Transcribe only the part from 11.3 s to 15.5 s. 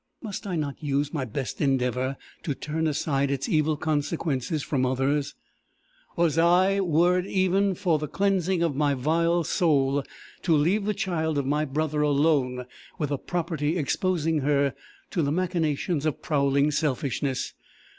of my brother alone with a property exposing her to the